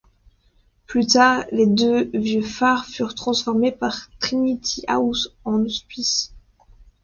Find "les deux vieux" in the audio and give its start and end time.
1.51-2.41